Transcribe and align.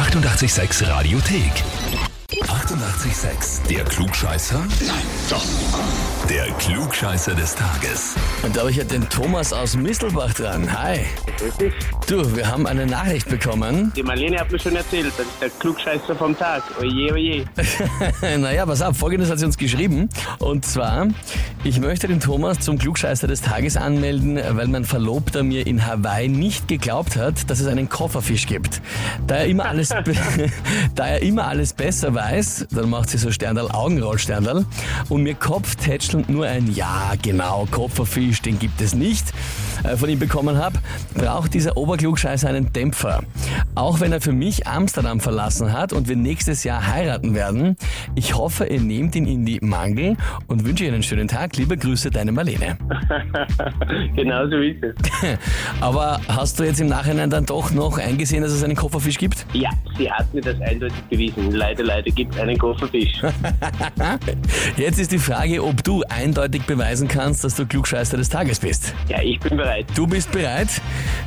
886 0.00 0.88
Radiothek. 0.88 1.52
88,6. 2.30 3.68
Der 3.68 3.84
Klugscheißer? 3.84 4.58
Nein, 4.58 5.02
doch. 5.28 5.44
Der 6.30 6.44
Klugscheißer 6.44 7.34
des 7.34 7.56
Tages. 7.56 8.14
Und 8.44 8.54
da 8.54 8.60
habe 8.60 8.70
ich 8.70 8.76
ja 8.76 8.84
den 8.84 9.08
Thomas 9.08 9.52
aus 9.52 9.76
Mistelbach 9.76 10.32
dran. 10.32 10.72
Hi. 10.72 11.00
Grüß 11.36 11.56
dich. 11.56 11.72
Du, 12.06 12.36
wir 12.36 12.46
haben 12.46 12.68
eine 12.68 12.86
Nachricht 12.86 13.28
bekommen. 13.28 13.92
Die 13.96 14.02
Marlene 14.04 14.38
hat 14.38 14.52
mir 14.52 14.60
schon 14.60 14.76
erzählt, 14.76 15.06
das 15.06 15.26
ist 15.26 15.42
der 15.42 15.50
Klugscheißer 15.50 16.14
vom 16.14 16.38
Tag. 16.38 16.62
Oje, 16.80 17.12
oje. 17.12 17.44
naja, 18.38 18.64
pass 18.64 18.80
auf, 18.80 18.96
folgendes 18.96 19.28
hat 19.28 19.40
sie 19.40 19.46
uns 19.46 19.58
geschrieben. 19.58 20.08
Und 20.38 20.64
zwar, 20.64 21.08
ich 21.64 21.80
möchte 21.80 22.06
den 22.06 22.20
Thomas 22.20 22.60
zum 22.60 22.78
Klugscheißer 22.78 23.26
des 23.26 23.42
Tages 23.42 23.76
anmelden, 23.76 24.40
weil 24.50 24.68
mein 24.68 24.84
Verlobter 24.84 25.42
mir 25.42 25.66
in 25.66 25.84
Hawaii 25.84 26.28
nicht 26.28 26.68
geglaubt 26.68 27.16
hat, 27.16 27.50
dass 27.50 27.58
es 27.58 27.66
einen 27.66 27.88
Kofferfisch 27.88 28.46
gibt. 28.46 28.80
Da 29.26 29.36
er 29.36 29.46
immer 29.46 29.64
alles, 29.64 29.88
da 30.94 31.06
er 31.06 31.22
immer 31.22 31.48
alles 31.48 31.72
besser 31.72 32.14
weiß, 32.14 32.68
dann 32.70 32.88
macht 32.88 33.10
sie 33.10 33.18
so 33.18 33.32
Sterndal 33.32 33.70
Augenrollsterndal 33.72 34.64
und 35.08 35.24
mir 35.24 35.34
kopftätschelnd 36.20 36.28
nur 36.28 36.46
ein 36.46 36.70
Ja, 36.72 37.12
genau, 37.22 37.66
Kopferfisch, 37.70 38.42
den 38.42 38.58
gibt 38.58 38.80
es 38.80 38.94
nicht, 38.94 39.32
äh, 39.84 39.96
von 39.96 40.08
ihm 40.08 40.18
bekommen 40.18 40.56
habe, 40.56 40.78
braucht 41.14 41.54
dieser 41.54 41.76
Oberklugscheißer 41.76 42.48
einen 42.48 42.72
Dämpfer. 42.72 43.22
Auch 43.74 44.00
wenn 44.00 44.12
er 44.12 44.20
für 44.20 44.32
mich 44.32 44.66
Amsterdam 44.66 45.20
verlassen 45.20 45.72
hat 45.72 45.92
und 45.92 46.08
wir 46.08 46.16
nächstes 46.16 46.64
Jahr 46.64 46.86
heiraten 46.86 47.34
werden, 47.34 47.76
ich 48.14 48.34
hoffe, 48.34 48.66
ihr 48.66 48.80
nehmt 48.80 49.14
ihn 49.16 49.26
in 49.26 49.44
die 49.44 49.60
Mangel 49.60 50.16
und 50.46 50.64
wünsche 50.64 50.84
Ihnen 50.84 50.94
einen 50.94 51.02
schönen 51.02 51.28
Tag. 51.28 51.56
Liebe 51.56 51.76
Grüße, 51.76 52.10
deine 52.10 52.32
Marlene. 52.32 52.78
genau 54.16 54.46
so 54.48 54.56
ist 54.56 54.82
es. 54.82 54.94
Aber 55.80 56.20
hast 56.28 56.58
du 56.58 56.64
jetzt 56.64 56.80
im 56.80 56.88
Nachhinein 56.88 57.30
dann 57.30 57.46
doch 57.46 57.70
noch 57.70 57.98
eingesehen, 57.98 58.42
dass 58.42 58.52
es 58.52 58.62
einen 58.62 58.76
Kofferfisch 58.76 59.18
gibt? 59.18 59.46
Ja, 59.52 59.70
sie 59.96 60.10
hat 60.10 60.32
mir 60.34 60.40
das 60.40 60.60
eindeutig 60.60 61.00
bewiesen. 61.08 61.52
Leider, 61.52 61.84
leider 61.84 62.10
gibt 62.10 62.34
es 62.34 62.40
einen 62.40 62.58
Kofferfisch. 62.58 63.12
Jetzt 64.76 64.98
ist 64.98 65.12
die 65.12 65.18
Frage, 65.18 65.62
ob 65.62 65.82
du 65.84 66.02
eindeutig 66.10 66.64
beweisen 66.66 67.08
kannst, 67.08 67.44
dass 67.44 67.54
du 67.54 67.66
Klugscheißer 67.66 68.16
des 68.16 68.28
Tages 68.28 68.60
bist. 68.60 68.94
ja, 69.08 69.20
ich 69.22 69.38
bin 69.40 69.56
bereit. 69.56 69.86
Du 69.94 70.06
bist 70.06 70.30
bereit? 70.32 70.68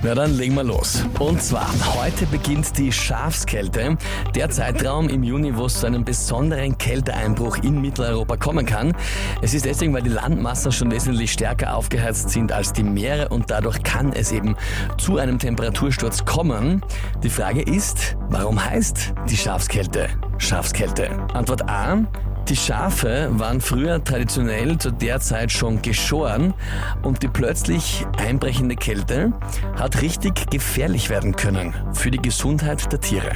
Na 0.03 0.13
dann 0.13 0.37
legen 0.37 0.55
wir 0.55 0.63
los. 0.63 1.05
Und 1.19 1.41
zwar, 1.41 1.69
heute 1.95 2.25
beginnt 2.27 2.77
die 2.77 2.91
Schafskälte, 2.91 3.97
der 4.35 4.49
Zeitraum 4.49 5.09
im 5.09 5.23
Juni, 5.23 5.55
wo 5.55 5.65
es 5.65 5.79
zu 5.79 5.87
einem 5.87 6.03
besonderen 6.03 6.77
Kälteeinbruch 6.77 7.57
in 7.63 7.81
Mitteleuropa 7.81 8.37
kommen 8.37 8.65
kann. 8.65 8.93
Es 9.41 9.53
ist 9.53 9.65
deswegen, 9.65 9.93
weil 9.93 10.03
die 10.03 10.09
Landmassen 10.09 10.71
schon 10.71 10.91
wesentlich 10.91 11.31
stärker 11.31 11.75
aufgeheizt 11.75 12.29
sind 12.29 12.51
als 12.51 12.73
die 12.73 12.83
Meere 12.83 13.29
und 13.29 13.49
dadurch 13.49 13.81
kann 13.83 14.13
es 14.13 14.31
eben 14.31 14.55
zu 14.97 15.17
einem 15.17 15.39
Temperatursturz 15.39 16.25
kommen. 16.25 16.81
Die 17.23 17.29
Frage 17.29 17.61
ist, 17.61 18.17
warum 18.29 18.63
heißt 18.63 19.13
die 19.29 19.37
Schafskälte 19.37 20.09
Schafskälte? 20.37 21.09
Antwort 21.33 21.69
A. 21.69 22.01
Die 22.49 22.57
Schafe 22.57 23.29
waren 23.31 23.61
früher 23.61 24.03
traditionell 24.03 24.77
zu 24.77 24.91
der 24.91 25.21
Zeit 25.21 25.49
schon 25.51 25.81
geschoren 25.81 26.53
und 27.01 27.23
die 27.23 27.29
plötzlich 27.29 28.05
einbrechende 28.17 28.75
Kälte 28.75 29.31
hat 29.79 30.01
richtig 30.01 30.49
gefährlich 30.51 31.09
werden 31.09 31.37
können 31.37 31.73
für 31.93 32.11
die 32.11 32.21
Gesundheit 32.21 32.91
der 32.91 32.99
Tiere. 32.99 33.31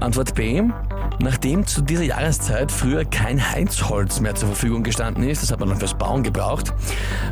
Antwort 0.00 0.34
B. 0.34 0.62
Nachdem 1.22 1.66
zu 1.66 1.82
dieser 1.82 2.04
Jahreszeit 2.04 2.72
früher 2.72 3.04
kein 3.04 3.38
Heizholz 3.52 4.20
mehr 4.20 4.34
zur 4.34 4.48
Verfügung 4.48 4.82
gestanden 4.82 5.22
ist, 5.28 5.42
das 5.42 5.52
hat 5.52 5.60
man 5.60 5.68
dann 5.68 5.78
fürs 5.78 5.92
Bauen 5.92 6.22
gebraucht, 6.22 6.72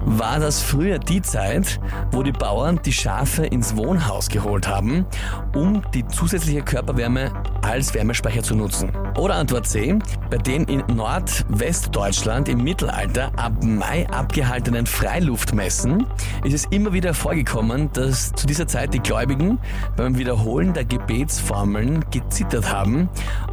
war 0.05 0.39
das 0.39 0.62
früher 0.62 0.98
die 0.98 1.22
Zeit, 1.22 1.81
wo 2.12 2.22
die 2.22 2.33
Bauern 2.33 2.81
die 2.84 2.92
Schafe 2.92 3.47
ins 3.47 3.77
Wohnhaus 3.77 4.28
geholt 4.28 4.69
haben, 4.69 5.06
um 5.55 5.83
die 5.94 6.06
zusätzliche 6.06 6.61
Körperwärme 6.61 7.33
als 7.62 7.94
Wärmespeicher 7.94 8.42
zu 8.42 8.55
nutzen. 8.55 8.92
Oder 9.16 9.36
Antwort 9.36 9.66
C, 9.66 9.98
bei 10.31 10.36
den 10.36 10.64
in 10.64 10.84
Nordwestdeutschland 10.94 12.50
im 12.50 12.62
Mittelalter 12.62 13.33
ab 13.36 13.53
Mai 13.64 14.06
abgehaltenen 14.11 14.86
Freiluftmessen 14.86 16.06
ist 16.44 16.53
es 16.53 16.65
immer 16.66 16.93
wieder 16.93 17.15
vorgekommen, 17.15 17.91
dass 17.94 18.32
zu 18.34 18.47
dieser 18.47 18.66
Zeit 18.66 18.93
die 18.93 19.00
Gläubigen 19.00 19.59
beim 19.97 20.19
Wiederholen 20.19 20.75
der 20.75 20.84
Gebetsformeln 20.84 22.05
gezittert 22.10 22.70
haben 22.70 23.09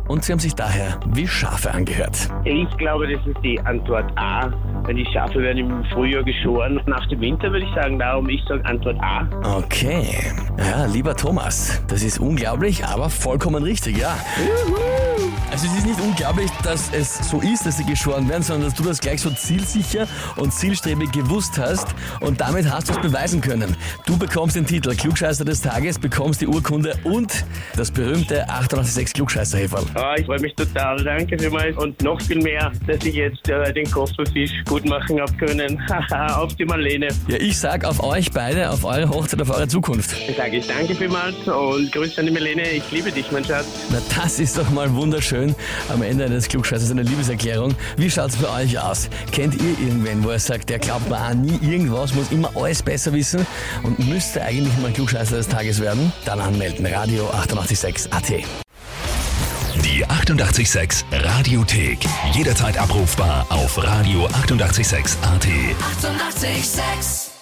und 0.08 0.24
sie 0.24 0.32
haben 0.32 0.40
sich 0.40 0.56
daher 0.56 1.00
wie 1.14 1.28
Schafe 1.28 1.72
angehört. 1.72 2.30
Ich 2.44 2.78
glaube, 2.78 3.08
das 3.08 3.26
ist 3.26 3.38
die 3.44 3.60
Antwort 3.62 4.12
A. 4.18 4.52
Wenn 4.86 4.98
die 4.98 5.06
Schafe 5.12 5.42
werden 5.42 5.58
im 5.58 5.86
Frühjahr 5.86 6.24
geschoren. 6.24 6.80
Nach 6.86 7.06
dem 7.08 7.22
Winter 7.22 7.52
würde 7.52 7.66
ich 7.66 7.74
sagen, 7.74 7.98
darum 7.98 8.30
ich 8.30 8.42
sage 8.48 8.64
Antwort 8.66 8.98
A. 9.02 9.28
Okay. 9.58 10.08
Ja, 10.58 10.86
lieber 10.86 11.16
Thomas, 11.16 11.82
das 11.88 12.04
ist 12.04 12.20
unglaublich, 12.20 12.86
aber 12.86 13.10
vollkommen 13.10 13.64
richtig, 13.64 13.98
ja. 13.98 14.16
Also 15.56 15.68
es 15.68 15.78
ist 15.78 15.86
nicht 15.86 16.02
unglaublich, 16.02 16.52
dass 16.64 16.92
es 16.92 17.30
so 17.30 17.40
ist, 17.40 17.66
dass 17.66 17.78
sie 17.78 17.86
geschoren 17.86 18.28
werden, 18.28 18.44
sondern 18.44 18.70
dass 18.70 18.78
du 18.78 18.84
das 18.84 19.00
gleich 19.00 19.22
so 19.22 19.30
zielsicher 19.30 20.06
und 20.36 20.52
zielstrebig 20.54 21.14
gewusst 21.14 21.58
hast 21.58 21.96
und 22.20 22.42
damit 22.42 22.70
hast 22.70 22.90
du 22.90 22.92
es 22.92 23.00
beweisen 23.00 23.40
können. 23.40 23.74
Du 24.06 24.18
bekommst 24.18 24.58
den 24.58 24.66
Titel 24.66 24.94
Klugscheißer 24.94 25.46
des 25.46 25.62
Tages, 25.62 25.98
bekommst 25.98 26.42
die 26.42 26.48
Urkunde 26.48 26.98
und 27.06 27.46
das 27.78 27.90
berühmte 27.90 28.50
886 28.50 29.14
klugscheißer 29.14 29.60
-Häferl. 29.60 29.86
Ah, 29.94 30.16
ich 30.18 30.26
freue 30.26 30.42
mich 30.42 30.54
total. 30.56 31.02
Danke 31.02 31.40
vielmals. 31.40 31.78
Und 31.78 32.02
noch 32.04 32.20
viel 32.20 32.42
mehr, 32.42 32.74
dass 32.86 33.06
ich 33.06 33.16
jetzt 33.16 33.48
äh, 33.48 33.72
den 33.72 33.90
Kofferfisch 33.90 34.52
gut 34.66 34.84
machen 34.84 35.22
habe 35.22 35.32
können. 35.38 35.82
Haha, 35.88 36.36
auf 36.42 36.54
die 36.56 36.66
Marlene. 36.66 37.08
Ja, 37.30 37.38
ich 37.40 37.58
sag 37.58 37.86
auf 37.86 38.04
euch 38.04 38.30
beide, 38.30 38.72
auf 38.72 38.84
eure 38.84 39.08
Hochzeit, 39.08 39.42
auf 39.42 39.52
eure 39.52 39.70
Zukunft. 39.70 40.18
Dann 40.28 40.36
sage 40.36 40.58
ich 40.58 40.68
danke 40.68 40.94
vielmals 40.96 41.48
und 41.48 41.94
Grüße 41.94 42.20
an 42.20 42.26
die 42.26 42.34
Marlene. 42.34 42.70
Ich 42.72 42.92
liebe 42.92 43.10
dich, 43.10 43.32
mein 43.32 43.46
Schatz. 43.46 43.68
Na, 43.90 44.00
das 44.22 44.42
ist 44.42 44.58
doch 44.58 44.70
mal 44.72 44.94
wunderschön. 44.94 45.45
Am 45.90 46.02
Ende 46.02 46.26
eines 46.26 46.48
Klugscheißers 46.48 46.92
eine 46.92 47.04
Liebeserklärung. 47.04 47.76
Wie 47.98 48.10
schaut's 48.10 48.38
bei 48.38 48.64
euch 48.64 48.80
aus? 48.80 49.10
Kennt 49.32 49.56
ihr 49.56 49.80
irgendwen, 49.80 50.24
wo 50.24 50.30
er 50.30 50.40
sagt, 50.40 50.70
der 50.70 50.80
glaubt 50.80 51.10
mir 51.10 51.18
an 51.18 51.42
nie 51.42 51.60
irgendwas, 51.62 52.14
muss 52.14 52.32
immer 52.32 52.50
alles 52.56 52.82
besser 52.82 53.14
wissen 53.14 53.46
und 53.84 54.00
müsste 54.08 54.42
eigentlich 54.42 54.78
mal 54.78 54.92
Klugscheißer 54.92 55.36
des 55.36 55.48
Tages 55.48 55.80
werden? 55.82 56.12
Dann 56.26 56.40
anmelden. 56.40 56.86
Radio 56.86 57.30
886 57.30 58.12
AT. 58.14 58.30
Die 59.84 60.06
88,6 60.06 61.04
Radiothek. 61.12 62.00
Jederzeit 62.34 62.78
abrufbar 62.78 63.46
auf 63.50 63.78
radio886.at. 63.78 65.46
88,6. 65.46 66.46
Eighty-eight, 66.46 66.64
sex. 66.64 67.35